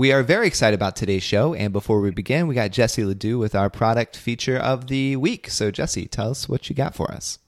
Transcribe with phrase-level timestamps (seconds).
[0.00, 1.52] We are very excited about today's show.
[1.52, 5.50] And before we begin, we got Jesse Ledoux with our product feature of the week.
[5.50, 7.38] So, Jesse, tell us what you got for us.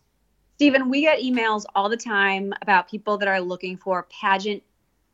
[0.57, 4.63] Stephen, we get emails all the time about people that are looking for pageant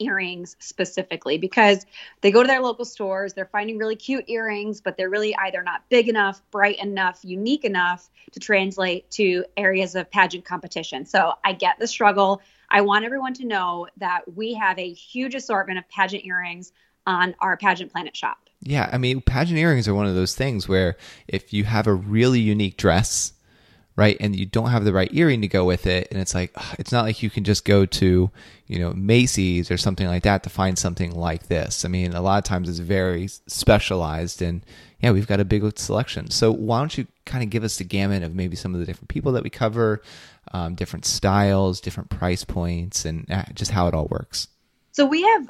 [0.00, 1.86] earrings specifically because
[2.22, 5.62] they go to their local stores, they're finding really cute earrings, but they're really either
[5.62, 11.06] not big enough, bright enough, unique enough to translate to areas of pageant competition.
[11.06, 12.42] So I get the struggle.
[12.68, 16.72] I want everyone to know that we have a huge assortment of pageant earrings
[17.08, 18.38] on our Pageant Planet shop.
[18.60, 20.96] Yeah, I mean, pageant earrings are one of those things where
[21.26, 23.32] if you have a really unique dress,
[23.96, 26.52] right, and you don't have the right earring to go with it, and it's like
[26.78, 28.30] it's not like you can just go to,
[28.66, 31.84] you know, Macy's or something like that to find something like this.
[31.84, 34.66] I mean, a lot of times it's very specialized, and
[35.00, 36.30] yeah, we've got a big selection.
[36.30, 38.86] So why don't you kind of give us the gamut of maybe some of the
[38.86, 40.02] different people that we cover,
[40.52, 44.48] um, different styles, different price points, and uh, just how it all works.
[44.92, 45.48] So we have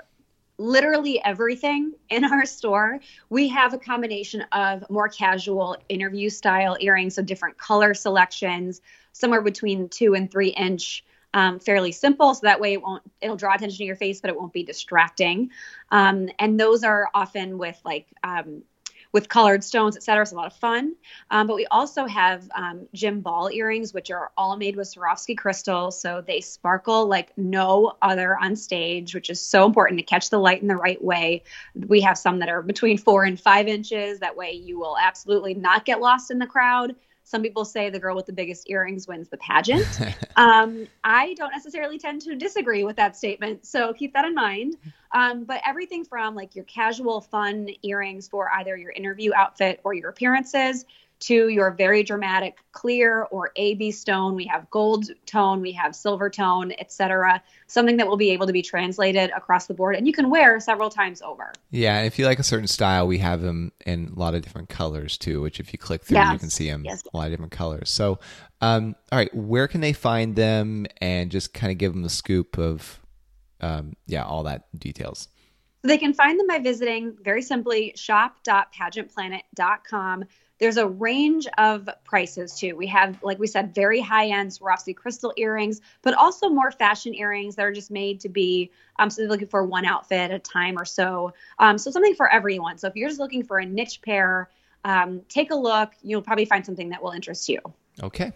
[0.58, 3.00] literally everything in our store.
[3.30, 8.80] We have a combination of more casual interview style earrings, so different color selections,
[9.12, 11.04] somewhere between two and three inch.
[11.34, 14.30] Um, fairly simple, so that way it won't it'll draw attention to your face, but
[14.30, 15.50] it won't be distracting.
[15.90, 18.62] Um, and those are often with like um,
[19.12, 20.23] with colored stones, et cetera.
[20.23, 20.95] It's a lot of fun.
[21.30, 25.37] Um, but we also have um, Jim Ball earrings, which are all made with Swarovski
[25.37, 26.00] crystals.
[26.00, 30.38] So they sparkle like no other on stage, which is so important to catch the
[30.38, 31.42] light in the right way.
[31.74, 34.20] We have some that are between four and five inches.
[34.20, 36.95] That way you will absolutely not get lost in the crowd.
[37.29, 39.87] Some people say the girl with the biggest earrings wins the pageant.
[40.37, 44.76] um, I don't necessarily tend to disagree with that statement, so keep that in mind.
[45.12, 49.93] Um, but everything from like your casual, fun earrings for either your interview outfit or
[49.93, 50.87] your appearances
[51.21, 54.35] to your very dramatic clear or AB stone.
[54.35, 57.43] We have gold tone, we have silver tone, etc.
[57.66, 60.61] Something that will be able to be translated across the board and you can wear
[60.61, 61.52] several times over.
[61.71, 64.69] Yeah, if you like a certain style, we have them in a lot of different
[64.69, 66.33] colors too, which if you click through, yes.
[66.33, 67.03] you can see them yes.
[67.12, 67.91] a lot of different colors.
[67.91, 68.21] So,
[68.61, 72.11] um, all right, where can they find them and just kind of give them the
[72.11, 73.01] scoop of,
[73.61, 75.28] um, yeah, all that details?
[75.83, 80.25] So they can find them by visiting very simply shop.pageantplanet.com
[80.59, 82.77] there's a range of prices too.
[82.77, 87.15] We have, like we said, very high end Swarovski crystal earrings, but also more fashion
[87.15, 90.31] earrings that are just made to be um, so they're looking for one outfit at
[90.33, 91.33] a time or so.
[91.59, 92.79] Um, so something for everyone.
[92.79, 94.51] So if you're just looking for a niche pair,
[94.85, 95.93] um, take a look.
[96.03, 97.61] You'll probably find something that will interest you.
[98.03, 98.33] Okay.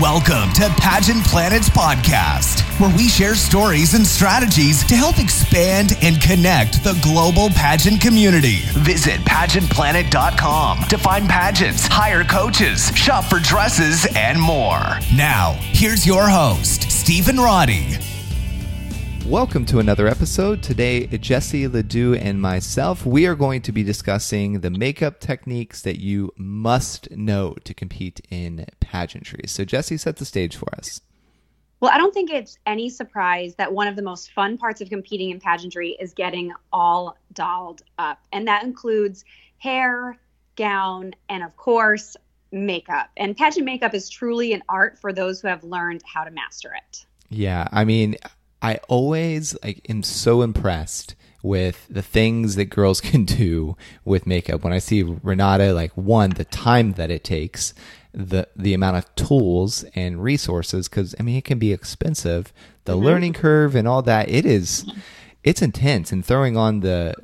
[0.00, 6.20] Welcome to Pageant Planet's podcast, where we share stories and strategies to help expand and
[6.20, 8.60] connect the global pageant community.
[8.78, 14.82] Visit pageantplanet.com to find pageants, hire coaches, shop for dresses, and more.
[15.14, 17.98] Now, here's your host, Stephen Roddy.
[19.26, 20.62] Welcome to another episode.
[20.62, 26.00] Today, Jesse Ledoux and myself, we are going to be discussing the makeup techniques that
[26.00, 29.44] you must know to compete in pageantry.
[29.46, 31.00] So, Jesse, set the stage for us.
[31.82, 34.88] Well, I don't think it's any surprise that one of the most fun parts of
[34.88, 38.20] competing in pageantry is getting all dolled up.
[38.32, 39.24] And that includes
[39.58, 40.16] hair,
[40.54, 42.16] gown, and of course,
[42.52, 43.10] makeup.
[43.16, 46.72] And pageant makeup is truly an art for those who have learned how to master
[46.72, 47.04] it.
[47.30, 48.14] Yeah, I mean,
[48.62, 54.62] I always like am so impressed with the things that girls can do with makeup.
[54.62, 57.74] When I see Renata, like one, the time that it takes,
[58.12, 62.52] the the amount of tools and resources, because I mean it can be expensive.
[62.84, 63.04] The mm-hmm.
[63.04, 64.90] learning curve and all that, it is,
[65.44, 66.12] it's intense.
[66.12, 67.14] And throwing on the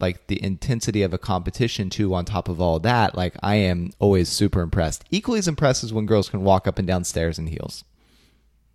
[0.00, 3.90] like the intensity of a competition too on top of all that, like I am
[3.98, 5.04] always super impressed.
[5.10, 7.84] Equally as impressed as when girls can walk up and down stairs in heels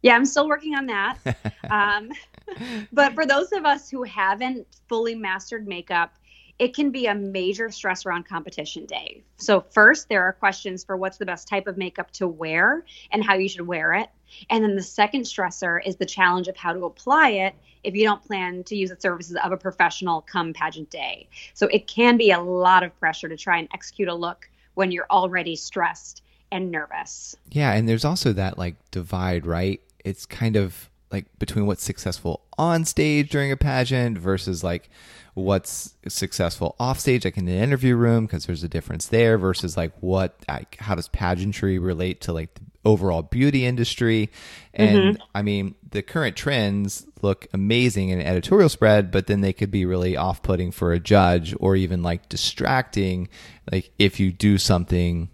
[0.03, 1.17] yeah, I'm still working on that.
[1.71, 2.11] um,
[2.93, 6.13] but for those of us who haven't fully mastered makeup,
[6.59, 9.23] it can be a major stressor on competition day.
[9.37, 13.23] So, first, there are questions for what's the best type of makeup to wear and
[13.23, 14.09] how you should wear it.
[14.49, 18.03] And then the second stressor is the challenge of how to apply it if you
[18.03, 21.27] don't plan to use the services of a professional come pageant day.
[21.53, 24.91] So, it can be a lot of pressure to try and execute a look when
[24.91, 27.35] you're already stressed and nervous.
[27.51, 29.81] Yeah, and there's also that like divide, right?
[30.03, 34.89] it's kind of like between what's successful on stage during a pageant versus like
[35.35, 39.77] what's successful off stage like in the interview room because there's a difference there versus
[39.77, 44.29] like what like how does pageantry relate to like the overall beauty industry?
[44.73, 45.21] And mm-hmm.
[45.33, 49.71] i mean the current trends look amazing in an editorial spread but then they could
[49.71, 53.29] be really off-putting for a judge or even like distracting.
[53.71, 55.29] Like if you do something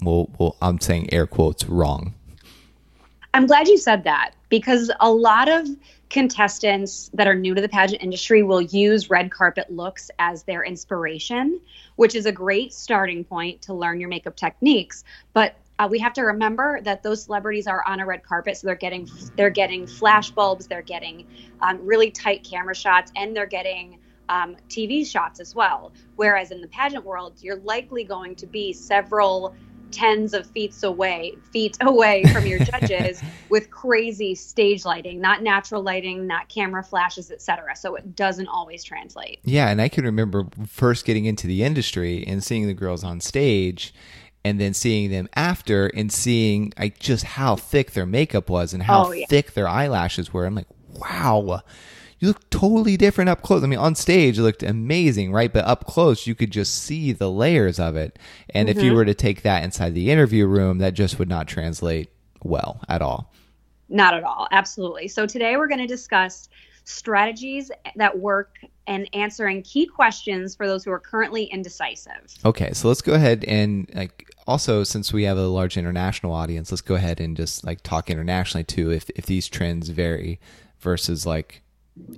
[0.00, 2.14] well, well i'm saying air quotes wrong
[3.34, 5.68] I'm glad you said that because a lot of
[6.10, 10.64] contestants that are new to the pageant industry will use red carpet looks as their
[10.64, 11.60] inspiration,
[11.96, 15.04] which is a great starting point to learn your makeup techniques.
[15.34, 18.66] But uh, we have to remember that those celebrities are on a red carpet, so
[18.66, 21.26] they're getting they're getting flash bulbs, they're getting
[21.60, 23.98] um, really tight camera shots, and they're getting
[24.28, 25.92] um, TV shots as well.
[26.16, 29.54] Whereas in the pageant world, you're likely going to be several
[29.90, 35.82] tens of feet away feet away from your judges with crazy stage lighting not natural
[35.82, 39.40] lighting not camera flashes etc so it doesn't always translate.
[39.44, 43.20] Yeah and i can remember first getting into the industry and seeing the girls on
[43.20, 43.94] stage
[44.44, 48.82] and then seeing them after and seeing like just how thick their makeup was and
[48.82, 49.26] how oh, yeah.
[49.28, 50.46] thick their eyelashes were.
[50.46, 51.62] I'm like wow
[52.18, 53.62] you look totally different up close.
[53.62, 55.52] I mean, on stage, it looked amazing, right?
[55.52, 58.18] But up close, you could just see the layers of it.
[58.50, 58.78] And mm-hmm.
[58.78, 58.98] if you mm-hmm.
[58.98, 62.10] were to take that inside the interview room, that just would not translate
[62.42, 63.32] well at all.
[63.88, 64.48] Not at all.
[64.50, 65.08] Absolutely.
[65.08, 66.48] So today we're going to discuss
[66.84, 68.56] strategies that work
[68.86, 72.34] and answering key questions for those who are currently indecisive.
[72.44, 76.72] Okay, so let's go ahead and like also since we have a large international audience,
[76.72, 80.40] let's go ahead and just like talk internationally too if if these trends vary
[80.80, 81.62] versus like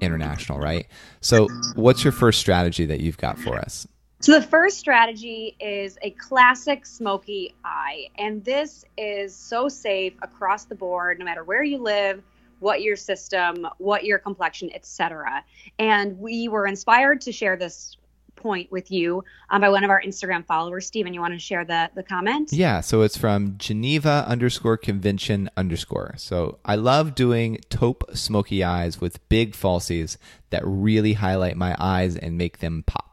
[0.00, 0.86] international, right?
[1.20, 3.86] So, what's your first strategy that you've got for us?
[4.20, 8.08] So, the first strategy is a classic smoky eye.
[8.18, 12.22] And this is so safe across the board, no matter where you live,
[12.58, 15.42] what your system, what your complexion, etc.
[15.78, 17.96] And we were inspired to share this
[18.40, 20.86] point with you um, by one of our Instagram followers.
[20.86, 22.52] Stephen, you want to share the, the comment?
[22.52, 26.14] Yeah, so it's from Geneva underscore convention underscore.
[26.16, 30.16] So I love doing taupe smoky eyes with big falsies
[30.50, 33.10] that really highlight my eyes and make them pop.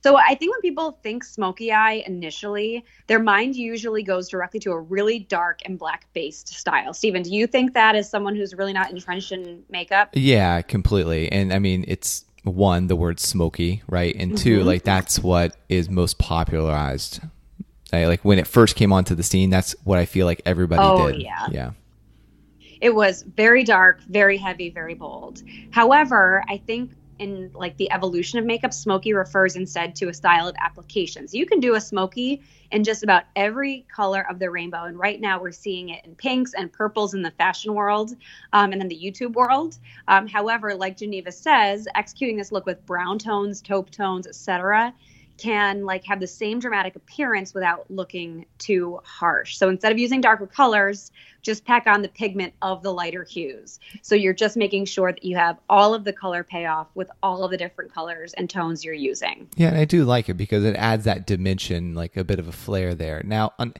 [0.00, 4.70] So I think when people think smoky eye initially, their mind usually goes directly to
[4.70, 6.94] a really dark and black based style.
[6.94, 10.10] Stephen, do you think that as someone who's really not entrenched in makeup?
[10.14, 11.30] Yeah, completely.
[11.32, 14.14] And I mean, it's one the word smoky right?
[14.16, 14.66] And 2 mm-hmm.
[14.66, 17.20] like that's what is most popularized
[17.92, 21.10] like when it first came onto the scene that's what i feel like everybody oh,
[21.10, 21.22] did.
[21.22, 21.46] yeah.
[21.50, 21.70] Yeah.
[22.80, 25.42] It was very dark very heavy very bold.
[25.70, 30.48] However i think in like the evolution of makeup, smoky refers instead to a style
[30.48, 31.34] of applications.
[31.34, 34.84] You can do a smoky in just about every color of the rainbow.
[34.84, 38.14] And right now we're seeing it in pinks and purples in the fashion world
[38.52, 39.78] um, and then the YouTube world.
[40.06, 44.94] Um, however, like Geneva says, executing this look with brown tones, taupe tones, etc.,
[45.38, 49.56] can like have the same dramatic appearance without looking too harsh.
[49.56, 51.12] So instead of using darker colors,
[51.42, 53.78] just pack on the pigment of the lighter hues.
[54.02, 57.44] So you're just making sure that you have all of the color payoff with all
[57.44, 59.48] of the different colors and tones you're using.
[59.56, 62.48] Yeah, and I do like it because it adds that dimension, like a bit of
[62.48, 63.22] a flair there.
[63.24, 63.74] Now, on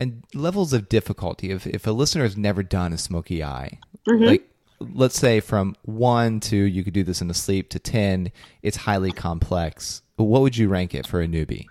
[0.00, 3.78] and levels of difficulty, if if a listener has never done a smoky eye,
[4.08, 4.24] mm-hmm.
[4.24, 4.51] like
[4.92, 8.32] let's say from one to you could do this in the sleep to ten,
[8.62, 11.66] it's highly complex what would you rank it for a newbie?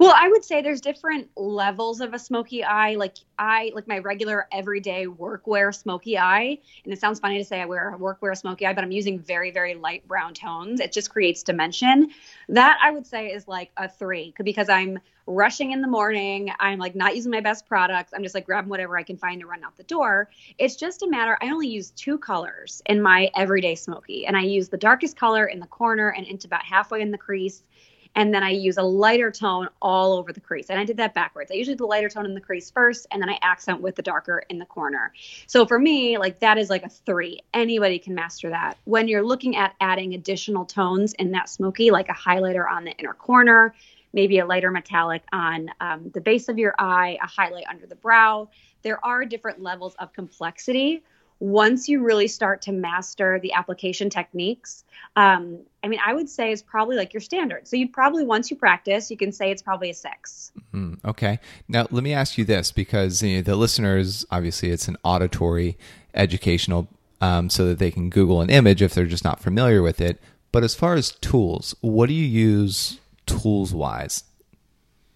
[0.00, 2.94] Well, I would say there's different levels of a smoky eye.
[2.94, 7.60] Like I like my regular everyday workwear smoky eye, and it sounds funny to say
[7.60, 10.80] I wear a workwear smoky eye, but I'm using very very light brown tones.
[10.80, 12.08] It just creates dimension.
[12.48, 16.78] That I would say is like a 3 because I'm rushing in the morning, I'm
[16.78, 18.14] like not using my best products.
[18.16, 20.30] I'm just like grabbing whatever I can find to run out the door.
[20.56, 24.44] It's just a matter I only use two colors in my everyday smoky, and I
[24.44, 27.62] use the darkest color in the corner and into about halfway in the crease
[28.14, 30.70] and then I use a lighter tone all over the crease.
[30.70, 31.50] And I did that backwards.
[31.50, 33.94] I usually do the lighter tone in the crease first, and then I accent with
[33.94, 35.12] the darker in the corner.
[35.46, 37.40] So for me, like that is like a three.
[37.54, 38.78] Anybody can master that.
[38.84, 42.92] When you're looking at adding additional tones in that smoky, like a highlighter on the
[42.92, 43.74] inner corner,
[44.12, 47.94] maybe a lighter metallic on um, the base of your eye, a highlight under the
[47.94, 48.48] brow,
[48.82, 51.02] there are different levels of complexity
[51.40, 54.84] once you really start to master the application techniques,
[55.16, 57.66] um, I mean, I would say is probably like your standard.
[57.66, 61.40] So you'd probably, once you practice, you can say it's probably a 6 mm, okay.
[61.66, 65.78] Now, let me ask you this because you know, the listeners, obviously, it's an auditory,
[66.14, 66.88] educational,
[67.22, 70.20] um, so that they can Google an image if they're just not familiar with it.
[70.52, 74.24] But as far as tools, what do you use tools wise?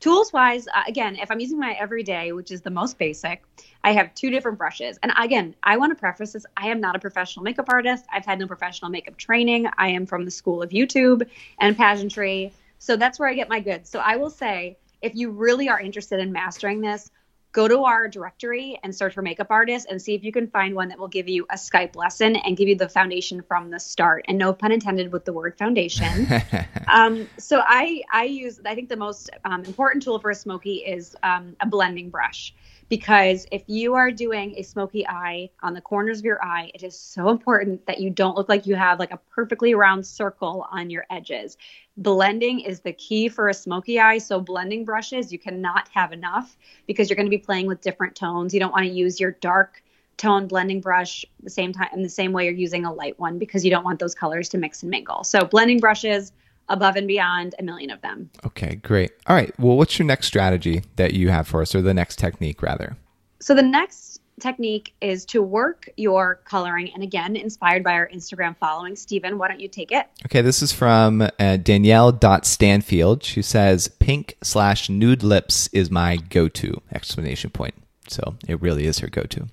[0.04, 3.42] Tools wise, uh, again, if I'm using my everyday, which is the most basic,
[3.82, 4.98] I have two different brushes.
[5.02, 8.04] And again, I want to preface this I am not a professional makeup artist.
[8.12, 9.66] I've had no professional makeup training.
[9.78, 11.26] I am from the school of YouTube
[11.58, 12.52] and pageantry.
[12.78, 13.88] So that's where I get my goods.
[13.88, 17.10] So I will say, if you really are interested in mastering this,
[17.54, 20.74] go to our directory and search for makeup artists and see if you can find
[20.74, 23.78] one that will give you a Skype lesson and give you the foundation from the
[23.78, 24.24] start.
[24.28, 26.26] And no pun intended with the word foundation.
[26.88, 30.78] um, so I I use I think the most um, important tool for a smoky
[30.78, 32.52] is um, a blending brush
[32.88, 36.82] because if you are doing a smoky eye on the corners of your eye, it
[36.82, 40.66] is so important that you don't look like you have like a perfectly round circle
[40.70, 41.56] on your edges.
[41.96, 44.18] Blending is the key for a smoky eye.
[44.18, 48.14] So, blending brushes, you cannot have enough because you're going to be playing with different
[48.14, 48.52] tones.
[48.52, 49.82] You don't want to use your dark
[50.16, 53.38] tone blending brush the same time in the same way you're using a light one
[53.38, 55.24] because you don't want those colors to mix and mingle.
[55.24, 56.32] So, blending brushes
[56.68, 58.30] above and beyond a million of them.
[58.46, 59.12] Okay, great.
[59.26, 59.52] All right.
[59.58, 62.96] Well, what's your next strategy that you have for us, or the next technique, rather?
[63.40, 66.90] So, the next technique is to work your coloring.
[66.92, 68.96] And again, inspired by our Instagram following.
[68.96, 70.06] Stephen, why don't you take it?
[70.26, 73.22] Okay, this is from uh, Danielle.Stanfield.
[73.22, 76.80] She says, pink slash nude lips is my go to!
[76.92, 77.74] Explanation point.
[78.08, 79.46] So it really is her go to.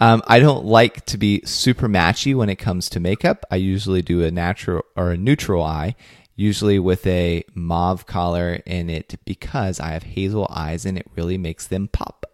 [0.00, 3.44] Um, I don't like to be super matchy when it comes to makeup.
[3.50, 5.94] I usually do a natural or a neutral eye
[6.36, 11.38] usually with a mauve color in it because I have hazel eyes and it really
[11.38, 12.26] makes them pop.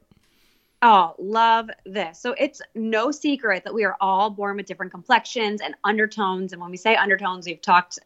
[0.81, 2.21] Oh, love this.
[2.21, 6.53] So it's no secret that we are all born with different complexions and undertones.
[6.53, 7.99] And when we say undertones, we've talked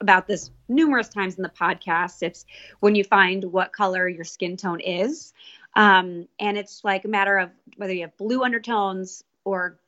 [0.00, 2.22] about this numerous times in the podcast.
[2.22, 2.44] It's
[2.80, 5.32] when you find what color your skin tone is.
[5.76, 9.78] Um, and it's like a matter of whether you have blue undertones or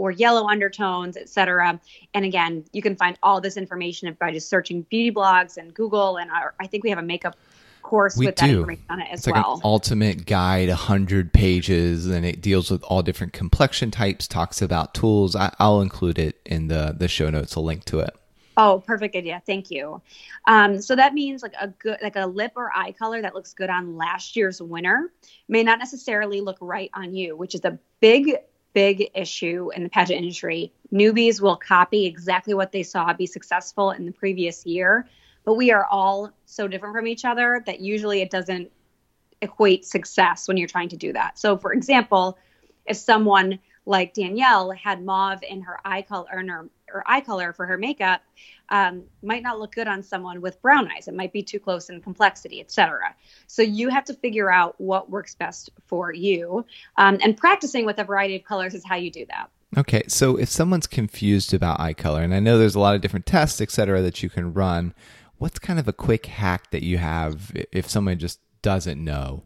[0.00, 1.78] or yellow undertones, etc.
[2.14, 6.16] And again, you can find all this information by just searching beauty blogs and Google.
[6.16, 7.36] And our, I think we have a makeup
[7.82, 8.46] course we with do.
[8.46, 9.54] that information on it as it's like well.
[9.54, 14.26] an ultimate guide, hundred pages, and it deals with all different complexion types.
[14.26, 15.36] Talks about tools.
[15.36, 17.54] I, will include it in the the show notes.
[17.54, 18.14] A link to it.
[18.56, 19.42] Oh, perfect idea.
[19.46, 20.02] Thank you.
[20.46, 23.54] Um, so that means like a good, like a lip or eye color that looks
[23.54, 25.12] good on last year's winner
[25.48, 28.36] may not necessarily look right on you, which is a big
[28.72, 30.72] big issue in the pageant industry.
[30.92, 35.08] Newbies will copy exactly what they saw be successful in the previous year,
[35.44, 38.70] but we are all so different from each other that usually it doesn't
[39.42, 41.38] equate success when you're trying to do that.
[41.38, 42.38] So, for example,
[42.86, 47.52] if someone like Danielle had mauve in her eye color in her, her eye color
[47.52, 48.22] for her makeup,
[48.68, 51.08] um, might not look good on someone with brown eyes.
[51.08, 53.14] It might be too close in complexity, etc.
[53.46, 56.64] So you have to figure out what works best for you.
[56.96, 59.50] Um, and practicing with a variety of colors is how you do that.
[59.78, 63.00] Okay, so if someone's confused about eye color, and I know there's a lot of
[63.00, 64.94] different tests, etc., that you can run,
[65.38, 69.44] what's kind of a quick hack that you have if someone just doesn't know?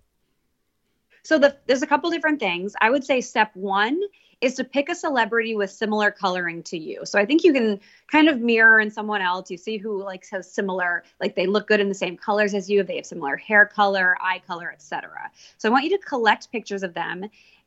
[1.22, 2.74] So the, there's a couple different things.
[2.80, 4.00] I would say step one
[4.44, 7.04] is to pick a celebrity with similar coloring to you.
[7.04, 9.50] So I think you can kind of mirror in someone else.
[9.50, 12.68] You see who like has similar, like they look good in the same colors as
[12.68, 12.82] you.
[12.82, 15.30] They have similar hair color, eye color, etc.
[15.56, 17.24] So I want you to collect pictures of them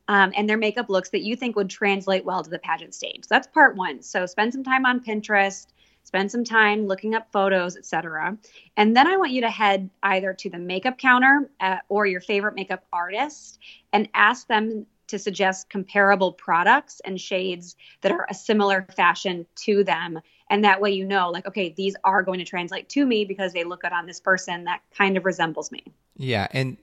[0.07, 3.23] um, and their makeup looks that you think would translate well to the pageant stage.
[3.23, 4.01] So that's part one.
[4.01, 5.67] So spend some time on Pinterest
[6.07, 8.37] spend some time looking up photos, etc.
[8.77, 12.21] And then I want you to head either to the makeup counter uh, or your
[12.21, 13.59] favorite makeup artist
[13.91, 19.83] and ask them to suggest comparable products and shades that are a similar fashion to
[19.83, 20.19] them.
[20.49, 23.53] And that way you know, like, okay, these are going to translate to me because
[23.53, 25.83] they look good on this person that kind of resembles me.
[26.15, 26.47] Yeah.
[26.51, 26.77] And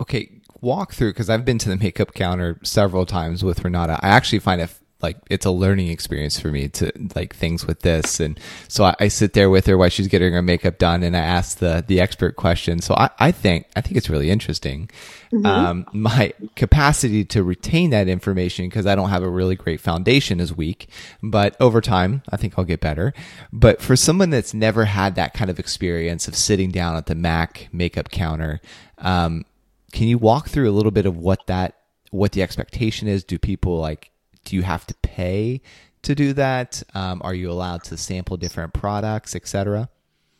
[0.00, 3.98] okay, walk through because I've been to the makeup counter several times with Renata.
[4.02, 4.70] I actually find it
[5.02, 8.20] like it's a learning experience for me to like things with this.
[8.20, 8.38] And
[8.68, 11.20] so I, I, sit there with her while she's getting her makeup done and i
[11.20, 14.88] ask the the expert question so i, I think i think it's really interesting
[15.32, 15.44] mm-hmm.
[15.44, 20.38] um, my capacity to retain that information because i don't have a really great foundation
[20.38, 20.88] is weak
[21.22, 23.12] but over time i think i'll get better.
[23.52, 27.14] But for someone that's never had that kind of experience of sitting down at the
[27.14, 28.60] mac makeup counter
[28.98, 29.44] um,
[29.92, 31.74] can you walk through a little bit of what that
[32.10, 33.24] what the expectation is?
[33.24, 34.10] Do people like
[34.44, 35.60] do you have to pay
[36.02, 36.82] to do that?
[36.94, 39.88] Um, are you allowed to sample different products, etc.?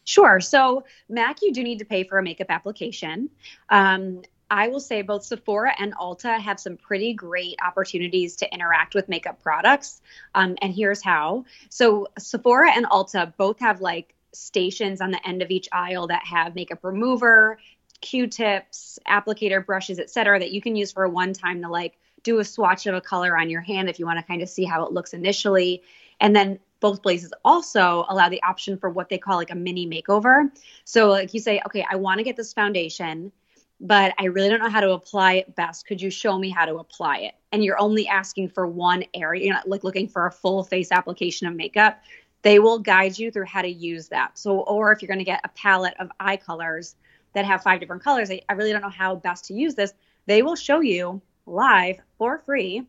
[0.05, 0.41] Sure.
[0.41, 3.31] So, Mac, you do need to pay for a makeup application.
[3.69, 8.95] Um, I will say both Sephora and Ulta have some pretty great opportunities to interact
[8.95, 10.03] with makeup products.
[10.35, 11.45] Um, and here's how.
[11.69, 16.25] So, Sephora and Ulta both have like stations on the end of each aisle that
[16.27, 17.59] have makeup remover,
[18.01, 22.39] Q-tips, applicator brushes, etc., that you can use for a one time to like do
[22.39, 24.65] a swatch of a color on your hand if you want to kind of see
[24.65, 25.83] how it looks initially.
[26.21, 29.87] And then both places also allow the option for what they call like a mini
[29.87, 30.51] makeover.
[30.85, 33.33] So like you say, okay, I want to get this foundation,
[33.81, 35.87] but I really don't know how to apply it best.
[35.87, 37.35] Could you show me how to apply it?
[37.53, 40.91] And you're only asking for one area, you're not like looking for a full face
[40.93, 42.01] application of makeup.
[42.43, 44.39] They will guide you through how to use that.
[44.39, 46.97] So, or if you're going to get a palette of eye colors
[47.35, 49.93] that have five different colors, I, really don't know how best to use this.
[50.27, 51.21] They will show you
[51.51, 52.87] live for free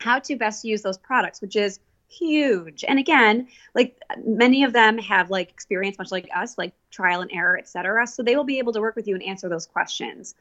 [0.00, 2.84] how to best use those products, which is huge.
[2.86, 7.30] And again, like many of them have like experience much like us, like trial and
[7.32, 8.06] error, etc.
[8.06, 10.34] So they will be able to work with you and answer those questions.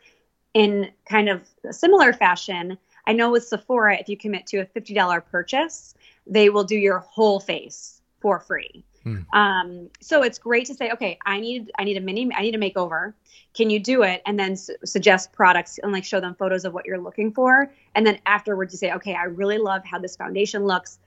[0.53, 4.65] in kind of a similar fashion, I know with Sephora, if you commit to a
[4.65, 5.93] $50 purchase,
[6.25, 8.83] they will do your whole face for free.
[9.07, 9.37] Hmm.
[9.37, 12.55] Um, so it's great to say, okay, I need I need a mini I need
[12.55, 13.13] a makeover.
[13.53, 14.21] Can you do it?
[14.25, 17.71] And then su- suggest products and like show them photos of what you're looking for.
[17.95, 20.99] And then afterwards, you say, okay, I really love how this foundation looks.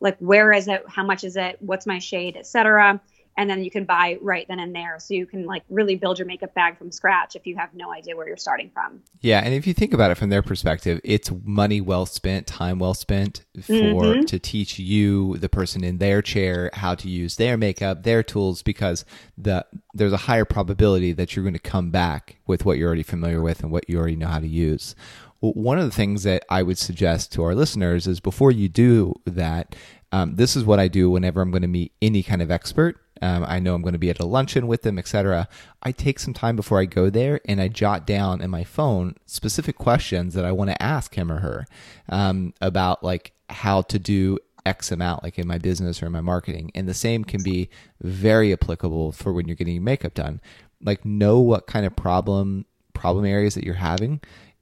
[0.00, 0.84] Like, where is it?
[0.88, 1.56] How much is it?
[1.60, 3.00] What's my shade, etc
[3.38, 4.98] and then you can buy right then and there.
[4.98, 7.92] So you can like really build your makeup bag from scratch if you have no
[7.92, 9.00] idea where you're starting from.
[9.20, 12.78] Yeah and if you think about it from their perspective it's money well spent time
[12.78, 14.24] well spent for mm-hmm.
[14.24, 18.62] to teach you the person in their chair how to use their makeup their tools
[18.62, 19.04] because
[19.36, 19.64] the
[19.94, 23.40] there's a higher probability that you're going to come back with what you're already familiar
[23.40, 24.94] with and what you already know how to use.
[25.40, 29.14] One of the things that I would suggest to our listeners is before you do
[29.24, 29.76] that,
[30.12, 33.00] um, this is what I do whenever I'm going to meet any kind of expert
[33.22, 35.48] um, I know I'm going to be at a luncheon with them, etc.
[35.82, 39.16] I take some time before I go there and I jot down in my phone
[39.26, 41.66] specific questions that I want to ask him or her
[42.08, 46.20] um, about like how to do X amount, like in my business or in my
[46.20, 46.70] marketing.
[46.74, 47.68] And the same can be
[48.00, 50.40] very applicable for when you're getting makeup done.
[50.80, 54.20] Like know what kind of problem problem areas that you're having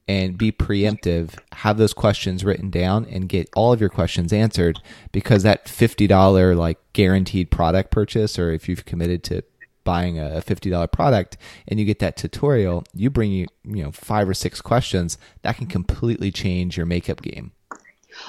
[0.09, 4.81] and be preemptive, have those questions written down and get all of your questions answered
[5.13, 9.43] because that $50 like guaranteed product purchase or if you've committed to
[9.83, 11.37] buying a $50 product
[11.67, 15.57] and you get that tutorial, you bring you, you know, five or six questions that
[15.57, 17.53] can completely change your makeup game.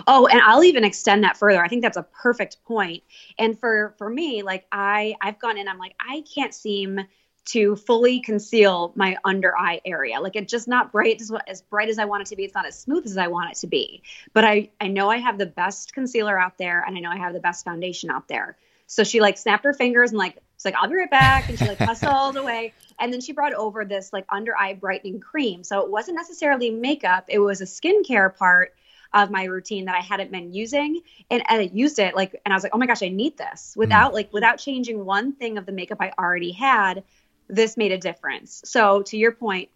[0.06, 1.64] Oh, and I'll even extend that further.
[1.64, 3.04] I think that's a perfect point.
[3.40, 7.00] And for for me, like I I've gone in I'm like I can't seem
[7.48, 10.20] to fully conceal my under eye area.
[10.20, 12.44] Like it's just not bright as, as bright as I want it to be.
[12.44, 14.04] It's not as smooth as I want it to be.
[14.34, 17.18] But I I know I have the best concealer out there, and I know I
[17.18, 18.58] have the best foundation out there.
[18.86, 21.58] So she like snapped her fingers and like she's like I'll be right back, and
[21.58, 22.74] she like hustled away.
[23.00, 25.64] And then she brought over this like under eye brightening cream.
[25.64, 28.74] So it wasn't necessarily makeup; it was a skincare part
[29.14, 31.00] of my routine that I hadn't been using
[31.32, 33.38] and, and I used it like and I was like oh my gosh I need
[33.38, 34.16] this without mm.
[34.16, 37.06] like without changing one thing of the makeup I already had
[37.48, 38.62] this made a difference.
[38.66, 39.70] So, to your point,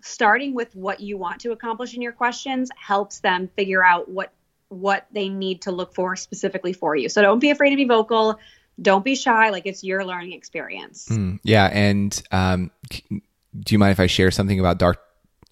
[0.00, 4.32] starting with what you want to accomplish in your questions helps them figure out what
[4.68, 7.08] what they need to look for specifically for you.
[7.08, 8.38] So don't be afraid to be vocal.
[8.80, 9.50] Don't be shy.
[9.50, 11.08] Like it's your learning experience.
[11.08, 11.66] Mm, yeah.
[11.72, 13.20] And um, do
[13.68, 15.00] you mind if I share something about dark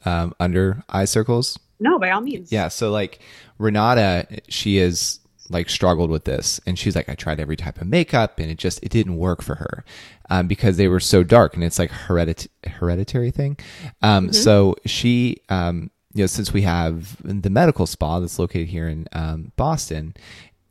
[0.05, 1.59] um, under eye circles?
[1.81, 2.51] No, by all means.
[2.51, 2.68] Yeah.
[2.68, 3.20] So like
[3.59, 5.20] Renata, she is
[5.55, 8.59] like struggled with this and she's like i tried every type of makeup and it
[8.59, 9.85] just it didn't work for her
[10.29, 13.57] um, because they were so dark and it's like heredit- hereditary thing
[14.03, 14.33] um, mm-hmm.
[14.33, 19.09] so she um, you know since we have the medical spa that's located here in
[19.12, 20.12] um, boston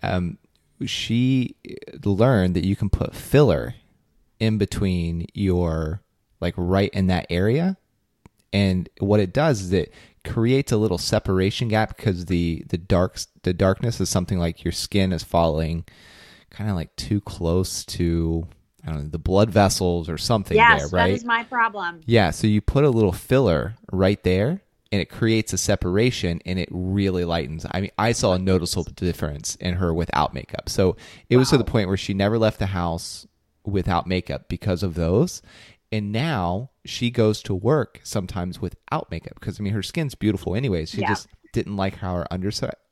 [0.04, 0.38] um,
[0.86, 1.56] she
[2.04, 3.76] learned that you can put filler
[4.39, 6.02] in between your
[6.41, 7.78] like right in that area
[8.54, 13.18] and what it does is it creates a little separation gap because the the dark
[13.42, 15.84] the darkness is something like your skin is falling
[16.50, 18.48] kind of like too close to
[18.86, 21.08] I don't know the blood vessels or something yes, there, right?
[21.10, 22.02] that is my problem.
[22.06, 24.62] Yeah, so you put a little filler right there
[24.92, 27.66] and it creates a separation and it really lightens.
[27.72, 30.70] I mean, I saw a noticeable difference in her without makeup.
[30.70, 30.98] So
[31.30, 31.39] it wow.
[31.39, 33.26] was to the point where she never left the house
[33.66, 35.42] without makeup because of those.
[35.92, 40.56] And now she goes to work sometimes without makeup because I mean her skin's beautiful
[40.56, 40.89] anyways.
[40.89, 41.10] She yeah.
[41.10, 42.52] just didn't like how her under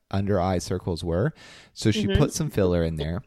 [0.10, 1.34] under eye circles were,
[1.74, 2.18] so she mm-hmm.
[2.20, 3.22] put some filler in there.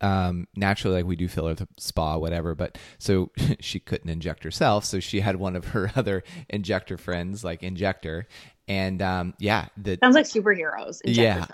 [0.00, 2.54] Um, naturally, like we do filler at the spa, whatever.
[2.54, 7.44] But so she couldn't inject herself, so she had one of her other injector friends
[7.44, 8.26] like injector,
[8.66, 11.00] and um, yeah, the sounds like superheroes.
[11.04, 11.46] Yeah.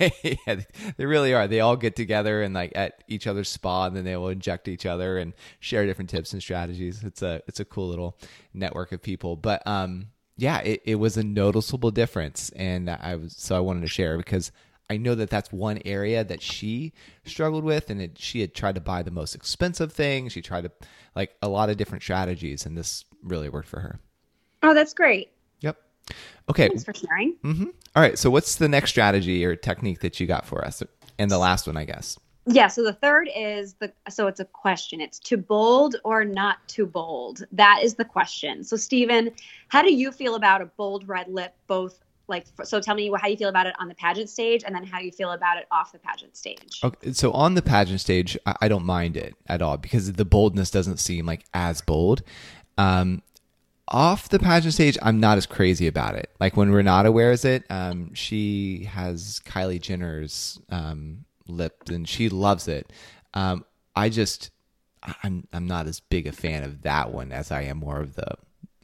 [0.22, 0.60] yeah,
[0.96, 1.46] they really are.
[1.46, 4.68] They all get together and like at each other's spa, and then they will inject
[4.68, 7.04] each other and share different tips and strategies.
[7.04, 8.18] It's a it's a cool little
[8.54, 9.36] network of people.
[9.36, 13.82] But um, yeah, it, it was a noticeable difference, and I was so I wanted
[13.82, 14.50] to share because
[14.88, 18.76] I know that that's one area that she struggled with, and it, she had tried
[18.76, 20.30] to buy the most expensive thing.
[20.30, 20.72] She tried to
[21.14, 24.00] like a lot of different strategies, and this really worked for her.
[24.62, 25.30] Oh, that's great.
[26.48, 26.68] Okay.
[26.68, 27.36] Thanks for sharing.
[27.44, 27.66] Mm-hmm.
[27.96, 28.18] All right.
[28.18, 30.82] So, what's the next strategy or technique that you got for us?
[31.18, 32.18] And the last one, I guess.
[32.50, 32.68] Yeah.
[32.68, 35.00] So the third is the so it's a question.
[35.00, 37.44] It's to bold or not too bold.
[37.52, 38.64] That is the question.
[38.64, 39.30] So Stephen,
[39.68, 41.54] how do you feel about a bold red lip?
[41.66, 42.80] Both like so.
[42.80, 45.12] Tell me how you feel about it on the pageant stage, and then how you
[45.12, 46.80] feel about it off the pageant stage.
[46.82, 47.12] Okay.
[47.12, 50.70] So on the pageant stage, I, I don't mind it at all because the boldness
[50.70, 52.22] doesn't seem like as bold.
[52.78, 53.22] Um,
[53.88, 56.30] off the pageant stage, I'm not as crazy about it.
[56.40, 62.68] Like when Renata wears it, um, she has Kylie Jenner's um, lip, and she loves
[62.68, 62.92] it.
[63.34, 63.64] Um,
[63.96, 64.50] I just,
[65.22, 68.14] I'm, I'm not as big a fan of that one as I am more of
[68.14, 68.36] the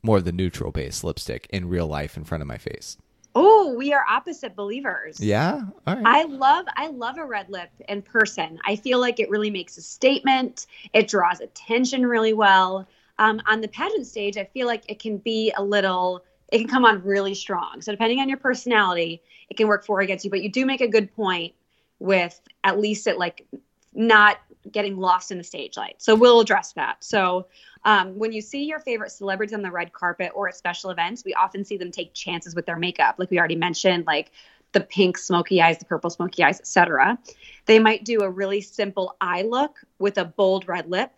[0.03, 2.99] more of the neutral base lipstick in real life in front of my face.
[3.35, 5.19] Oh, we are opposite believers.
[5.19, 5.63] Yeah.
[5.87, 6.07] All right.
[6.07, 8.59] I love I love a red lip in person.
[8.65, 10.67] I feel like it really makes a statement.
[10.93, 12.87] It draws attention really well.
[13.19, 16.69] Um, on the pageant stage, I feel like it can be a little it can
[16.69, 17.81] come on really strong.
[17.81, 20.31] So depending on your personality, it can work for or against you.
[20.31, 21.55] But you do make a good point
[21.99, 23.47] with at least it like
[23.93, 24.39] not
[24.71, 25.97] getting lost in the stage light.
[25.99, 27.03] So we'll address that.
[27.03, 27.47] So
[27.85, 31.25] um, when you see your favorite celebrities on the red carpet or at special events,
[31.25, 34.31] we often see them take chances with their makeup, like we already mentioned, like
[34.73, 37.19] the pink smoky eyes, the purple smoky eyes, etc.
[37.67, 41.13] They might do a really simple eye look with a bold red lip.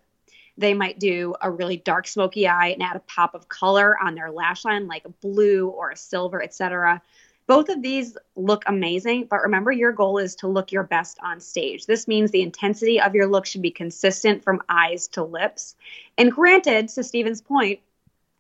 [0.58, 4.14] They might do a really dark smoky eye and add a pop of color on
[4.14, 7.02] their lash line, like a blue or a silver, etc.
[7.46, 11.40] Both of these look amazing, but remember your goal is to look your best on
[11.40, 11.86] stage.
[11.86, 15.76] This means the intensity of your look should be consistent from eyes to lips.
[16.18, 17.80] And granted, to Stephen's point,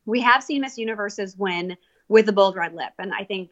[0.06, 1.76] we have seen Miss Universes win
[2.08, 2.92] with a bold red lip.
[2.98, 3.50] And I think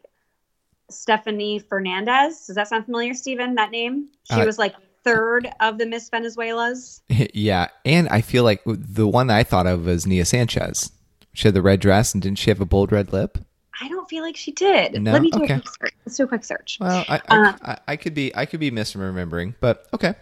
[0.89, 3.55] Stephanie Fernandez, does that sound familiar, Stephen?
[3.55, 4.09] That name?
[4.23, 4.75] She uh, was like
[5.05, 7.01] third of the Miss Venezuelas.
[7.33, 7.67] Yeah.
[7.85, 10.91] And I feel like the one I thought of was Nia Sanchez.
[11.33, 13.37] She had the red dress and didn't she have a bold red lip?
[13.81, 15.01] I don't feel like she did.
[15.01, 15.11] No?
[15.11, 15.55] Let me do okay.
[15.55, 15.93] a quick search.
[16.05, 16.77] Let's do a quick search.
[16.79, 20.15] Well, I, I, uh, I, I, could be I could be misremembering, but okay.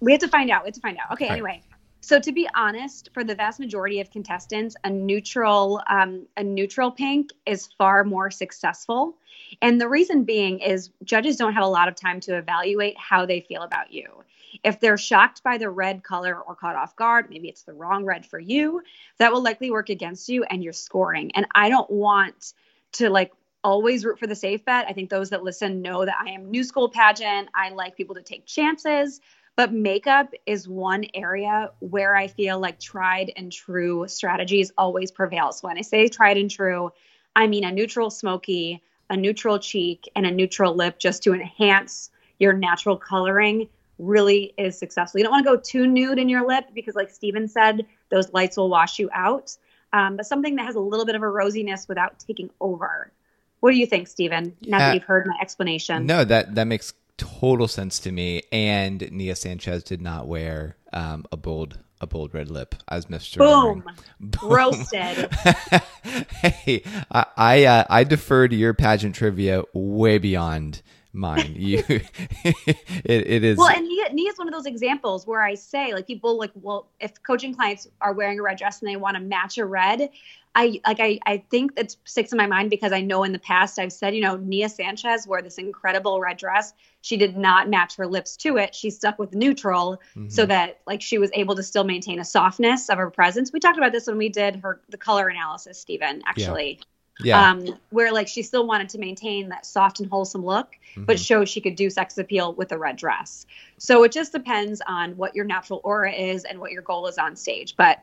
[0.00, 0.64] We have to find out.
[0.64, 1.12] We have to find out.
[1.12, 1.26] Okay.
[1.26, 1.62] All anyway, right.
[2.00, 6.90] so to be honest, for the vast majority of contestants, a neutral um, a neutral
[6.90, 9.16] pink is far more successful,
[9.62, 13.26] and the reason being is judges don't have a lot of time to evaluate how
[13.26, 14.24] they feel about you.
[14.64, 18.04] If they're shocked by the red color or caught off guard, maybe it's the wrong
[18.04, 18.82] red for you,
[19.18, 21.30] that will likely work against you and your scoring.
[21.34, 22.54] And I don't want
[22.92, 23.32] to like
[23.62, 24.86] always root for the safe bet.
[24.88, 27.48] I think those that listen know that I am new school pageant.
[27.54, 29.20] I like people to take chances,
[29.56, 35.52] but makeup is one area where I feel like tried and true strategies always prevail.
[35.52, 36.92] So when I say tried and true,
[37.34, 42.10] I mean a neutral smoky, a neutral cheek, and a neutral lip just to enhance
[42.38, 45.18] your natural coloring really is successful.
[45.18, 48.32] You don't want to go too nude in your lip because, like Stephen said, those
[48.32, 49.56] lights will wash you out.
[49.92, 53.12] Um, but something that has a little bit of a rosiness without taking over.
[53.60, 54.56] What do you think, Stephen?
[54.62, 56.06] Now uh, that you've heard my explanation.
[56.06, 58.42] No, that that makes total sense to me.
[58.52, 63.38] And Nia Sanchez did not wear um, a bold a bold red lip as Mr.
[63.38, 63.84] Boom.
[64.20, 64.50] Boom.
[64.50, 65.32] Roasted.
[66.02, 70.82] hey, I I, uh, I defer to your pageant trivia way beyond
[71.16, 71.54] mine.
[71.56, 73.58] You, it, it is.
[73.58, 76.52] Well, and Nia, Nia is one of those examples where I say, like, people like,
[76.54, 79.64] well, if coaching clients are wearing a red dress and they want to match a
[79.64, 80.10] red,
[80.56, 83.38] I like, I, I think that sticks in my mind because I know in the
[83.38, 86.72] past I've said, you know, Nia Sanchez wore this incredible red dress.
[87.02, 88.74] She did not match her lips to it.
[88.74, 90.30] She stuck with neutral mm-hmm.
[90.30, 93.52] so that like she was able to still maintain a softness of her presence.
[93.52, 96.78] We talked about this when we did her the color analysis, Stephen, actually.
[96.78, 96.84] Yeah
[97.20, 97.50] yeah.
[97.50, 101.04] Um, where like she still wanted to maintain that soft and wholesome look, mm-hmm.
[101.04, 103.46] but show she could do sex appeal with a red dress.
[103.78, 107.18] So it just depends on what your natural aura is and what your goal is
[107.18, 107.74] on stage.
[107.76, 108.02] But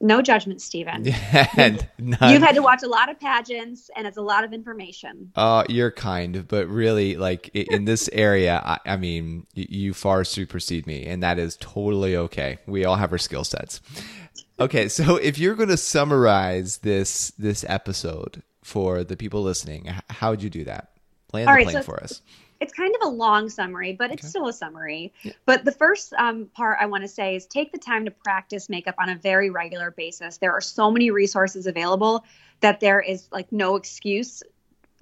[0.00, 1.04] no judgment, Stephen.
[1.34, 5.32] Yeah, You've had to watch a lot of pageants and it's a lot of information.
[5.34, 10.86] Uh, you're kind, but really, like in this area, I, I mean, you far supersede
[10.86, 12.58] me, and that is totally okay.
[12.66, 13.80] We all have our skill sets.
[14.58, 20.30] Okay, so if you're going to summarize this this episode for the people listening, how
[20.30, 20.90] would you do that?
[21.32, 22.22] Land All the right, plane so for us.
[22.60, 24.28] It's kind of a long summary, but it's okay.
[24.28, 25.12] still a summary.
[25.22, 25.32] Yeah.
[25.44, 28.70] But the first um, part I want to say is take the time to practice
[28.70, 30.38] makeup on a very regular basis.
[30.38, 32.24] There are so many resources available
[32.60, 34.42] that there is like no excuse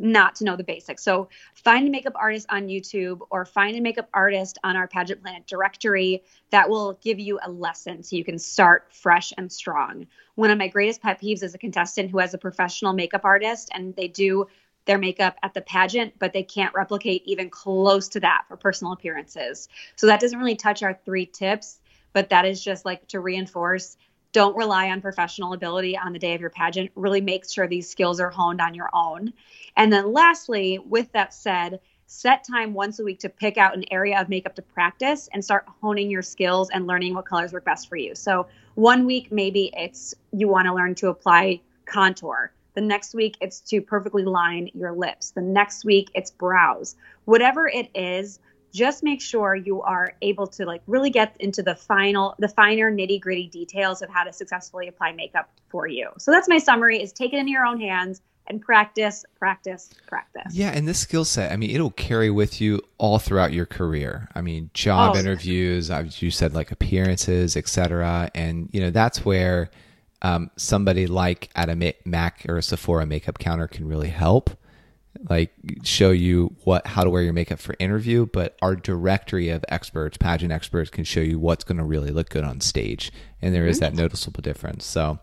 [0.02, 1.02] not to know the basics.
[1.02, 5.22] So find a makeup artist on YouTube or find a makeup artist on our Pageant
[5.22, 10.06] Planet directory that will give you a lesson so you can start fresh and strong.
[10.34, 13.70] One of my greatest pet peeves is a contestant who has a professional makeup artist
[13.72, 14.46] and they do
[14.84, 18.92] their makeup at the pageant, but they can't replicate even close to that for personal
[18.92, 19.68] appearances.
[19.94, 21.78] So that doesn't really touch our three tips,
[22.12, 23.96] but that is just like to reinforce
[24.32, 26.90] don't rely on professional ability on the day of your pageant.
[26.94, 29.32] Really make sure these skills are honed on your own.
[29.76, 33.84] And then lastly, with that said, set time once a week to pick out an
[33.90, 37.64] area of makeup to practice and start honing your skills and learning what colors work
[37.64, 38.14] best for you.
[38.14, 42.52] So, one week maybe it's you want to learn to apply contour.
[42.74, 45.30] The next week it's to perfectly line your lips.
[45.30, 46.96] The next week it's brows.
[47.26, 48.40] Whatever it is,
[48.72, 52.90] just make sure you are able to like really get into the final the finer
[52.90, 56.10] nitty-gritty details of how to successfully apply makeup for you.
[56.18, 60.52] So that's my summary is take it into your own hands and practice, practice, practice.
[60.54, 64.28] Yeah, and this skill set, I mean, it'll carry with you all throughout your career.
[64.34, 68.30] I mean, job oh, interviews, as you said, like appearances, etc.
[68.34, 69.70] And you know, that's where
[70.22, 74.50] um, somebody like at a Mac or a Sephora makeup counter can really help
[75.28, 79.64] like show you what how to wear your makeup for interview but our directory of
[79.68, 83.12] experts pageant experts can show you what's going to really look good on stage
[83.42, 84.86] and there is that noticeable difference.
[84.86, 85.18] So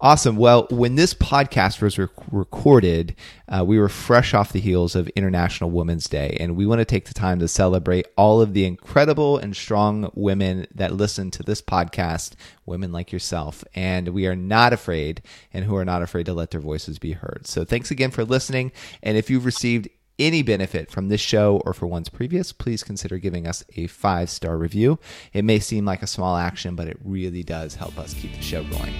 [0.00, 0.36] awesome.
[0.36, 3.16] Well when this podcast was rec- recorded
[3.48, 6.84] uh, we were fresh off the heels of international women's day and we want to
[6.84, 11.42] take the time to celebrate all of the incredible and strong women that listen to
[11.42, 12.34] this podcast
[12.64, 13.64] women like yourself.
[13.74, 15.20] And we are not afraid
[15.52, 17.46] and who are not afraid to let their voices be heard.
[17.46, 21.72] So thanks again for listening and if you've received any benefit from this show or
[21.72, 24.98] for ones previous, please consider giving us a five star review.
[25.32, 28.42] It may seem like a small action, but it really does help us keep the
[28.42, 28.94] show going.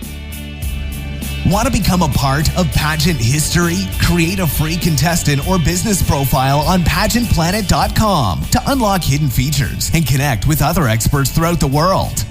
[1.46, 3.76] Want to become a part of pageant history?
[4.00, 10.46] Create a free contestant or business profile on pageantplanet.com to unlock hidden features and connect
[10.46, 12.24] with other experts throughout the world.